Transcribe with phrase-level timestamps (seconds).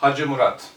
[0.00, 0.68] Hacı Murat.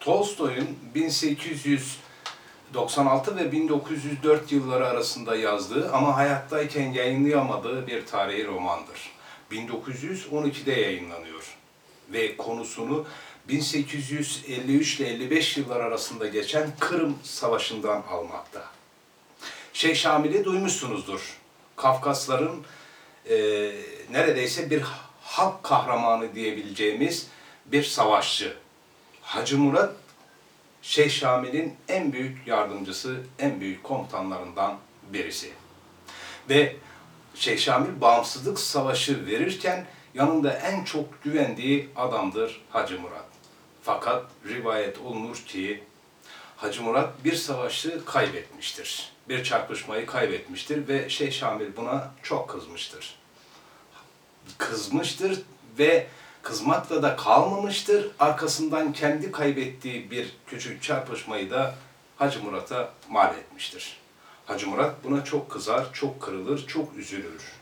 [0.00, 9.10] Tolstoy'un 1896 ve 1904 yılları arasında yazdığı ama hayattayken yayınlayamadığı bir tarihi romandır.
[9.52, 11.56] 1912'de yayınlanıyor
[12.12, 13.06] ve konusunu
[13.48, 18.64] 1853 ile 55 yıllar arasında geçen Kırım Savaşı'ndan almakta.
[19.72, 21.38] Şeyh Şamil'i duymuşsunuzdur.
[21.76, 22.64] Kafkasların
[23.30, 23.36] e,
[24.10, 24.82] neredeyse bir
[25.22, 27.35] halk kahramanı diyebileceğimiz
[27.72, 28.56] bir savaşçı.
[29.22, 29.94] Hacı Murat,
[30.82, 34.78] Şeyh Şamil'in en büyük yardımcısı, en büyük komutanlarından
[35.12, 35.52] birisi.
[36.50, 36.76] Ve
[37.34, 43.26] Şeyh Şamil bağımsızlık savaşı verirken yanında en çok güvendiği adamdır Hacı Murat.
[43.82, 45.84] Fakat rivayet olunur ki
[46.56, 49.12] Hacı Murat bir savaşı kaybetmiştir.
[49.28, 53.18] Bir çarpışmayı kaybetmiştir ve Şeyh Şamil buna çok kızmıştır.
[54.58, 55.42] Kızmıştır
[55.78, 56.06] ve
[56.46, 58.10] kızmakla da kalmamıştır.
[58.18, 61.74] Arkasından kendi kaybettiği bir küçük çarpışmayı da
[62.16, 64.00] Hacı Murat'a mal etmiştir.
[64.46, 67.52] Hacı Murat buna çok kızar, çok kırılır, çok üzülür.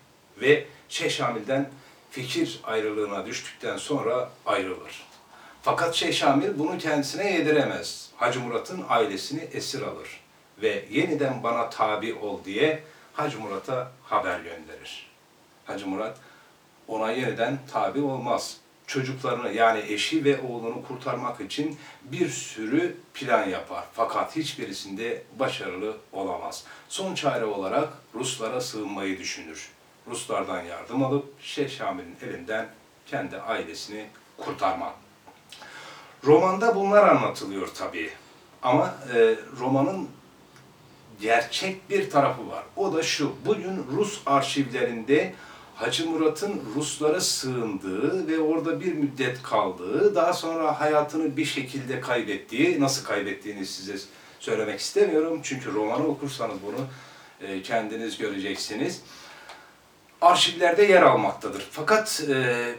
[0.41, 1.71] Ve Şeyh Şamil'den
[2.11, 5.07] fikir ayrılığına düştükten sonra ayrılır.
[5.63, 8.11] Fakat Şeyh Şamil bunu kendisine yediremez.
[8.17, 10.21] Hacı Murat'ın ailesini esir alır
[10.63, 15.11] ve yeniden bana tabi ol diye Hacı Murat'a haber gönderir.
[15.65, 16.19] Hacı Murat
[16.89, 18.64] ona yeniden tabi olmaz.
[18.87, 23.85] Çocuklarını yani eşi ve oğlunu kurtarmak için bir sürü plan yapar.
[23.93, 26.65] Fakat hiçbirisinde başarılı olamaz.
[26.89, 29.71] Son çare olarak Ruslara sığınmayı düşünür.
[30.07, 32.69] Ruslardan yardım alıp Şeyh Şamil'in elinden
[33.07, 34.95] kendi ailesini kurtarmak.
[36.25, 38.11] Romanda bunlar anlatılıyor tabii.
[38.63, 40.09] Ama e, romanın
[41.21, 42.65] gerçek bir tarafı var.
[42.77, 45.35] O da şu, bugün Rus arşivlerinde
[45.75, 52.81] Hacı Murat'ın Ruslara sığındığı ve orada bir müddet kaldığı, daha sonra hayatını bir şekilde kaybettiği,
[52.81, 53.95] nasıl kaybettiğini size
[54.41, 55.41] söylemek istemiyorum.
[55.43, 56.87] Çünkü romanı okursanız bunu
[57.49, 59.03] e, kendiniz göreceksiniz.
[60.21, 61.67] Arşivlerde yer almaktadır.
[61.71, 62.75] Fakat e,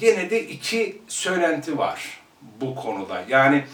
[0.00, 2.20] gene de iki söylenti var
[2.60, 3.24] bu konuda.
[3.28, 3.64] Yani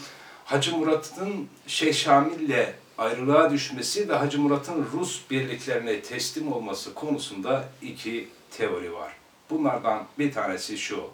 [0.44, 2.66] Hacı Murat'ın Şeyh Şamil'le
[3.00, 9.12] ayrılığa düşmesi ve Hacı Murat'ın Rus birliklerine teslim olması konusunda iki teori var.
[9.50, 11.10] Bunlardan bir tanesi şu.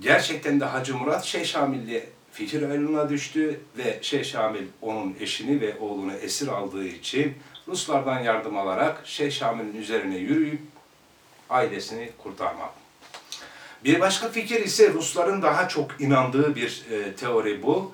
[0.00, 5.78] Gerçekten de Hacı Murat Şeyh Şamil'le fikir ayrılığına düştü ve Şeyh Şamil onun eşini ve
[5.78, 7.34] oğlunu esir aldığı için
[7.68, 10.60] Ruslardan yardım alarak Şeyh Şamil'in üzerine yürüyüp
[11.50, 12.70] ailesini kurtarmak.
[13.84, 17.92] Bir başka fikir ise Rusların daha çok inandığı bir e, teori bu.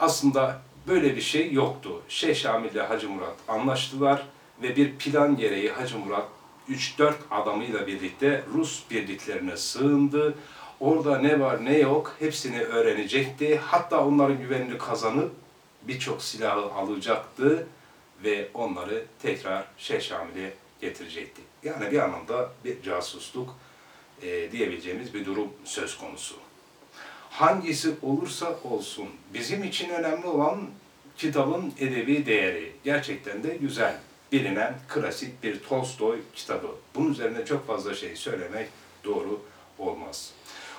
[0.00, 2.02] Aslında böyle bir şey yoktu.
[2.08, 4.26] Şeyh Şamil ile Hacı Murat anlaştılar
[4.62, 6.28] ve bir plan gereği Hacı Murat
[6.70, 10.34] 3-4 adamıyla birlikte Rus birliklerine sığındı.
[10.80, 13.56] Orada ne var ne yok hepsini öğrenecekti.
[13.56, 15.32] Hatta onların güvenini kazanıp
[15.82, 17.66] birçok silahı alacaktı
[18.24, 21.42] ve onları tekrar Şeyh Şamil'e getirecekti.
[21.62, 23.56] Yani bir anlamda bir casusluk
[24.22, 26.34] e, diyebileceğimiz bir durum söz konusu.
[27.40, 30.60] Hangisi olursa olsun bizim için önemli olan
[31.16, 32.72] kitabın edebi değeri.
[32.84, 33.96] Gerçekten de güzel,
[34.32, 36.66] bilinen klasik bir Tolstoy kitabı.
[36.94, 38.68] Bunun üzerine çok fazla şey söylemek
[39.04, 39.40] doğru
[39.78, 40.32] olmaz.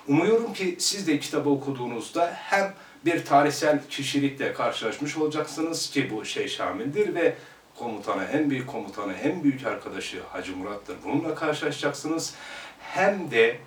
[0.07, 2.73] Umuyorum ki siz de kitabı okuduğunuzda hem
[3.05, 7.35] bir tarihsel kişilikle karşılaşmış olacaksınız ki bu şey Şamil'dir ve
[7.79, 10.97] komutanı, en büyük komutanı, en büyük arkadaşı Hacı Murat'tır.
[11.05, 12.35] Bununla karşılaşacaksınız.
[12.79, 13.57] Hem de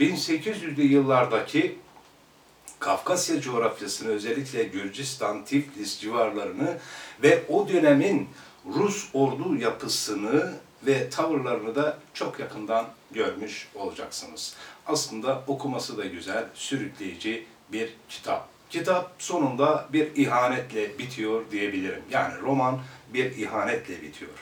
[0.00, 1.84] 1800'lü yıllardaki
[2.84, 6.78] Kafkasya coğrafyasını özellikle Gürcistan, Tiflis civarlarını
[7.22, 8.28] ve o dönemin
[8.74, 10.54] Rus ordu yapısını
[10.86, 14.54] ve tavırlarını da çok yakından görmüş olacaksınız.
[14.86, 18.48] Aslında okuması da güzel, sürükleyici bir kitap.
[18.70, 22.02] Kitap sonunda bir ihanetle bitiyor diyebilirim.
[22.10, 22.80] Yani roman
[23.14, 24.32] bir ihanetle bitiyor.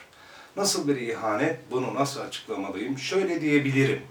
[0.57, 1.59] Nasıl bir ihanet?
[1.71, 2.97] Bunu nasıl açıklamalıyım?
[2.97, 4.01] Şöyle diyebilirim.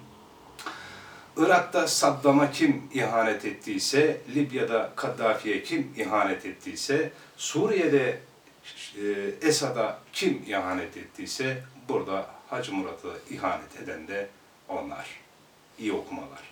[1.36, 8.18] Irak'ta Saddam'a kim ihanet ettiyse, Libya'da Kaddafi'ye kim ihanet ettiyse, Suriye'de
[8.96, 9.02] e,
[9.42, 14.28] Esad'a kim ihanet ettiyse, burada Hacı Murat'a ihanet eden de
[14.68, 15.06] onlar.
[15.78, 16.51] İyi okumalar.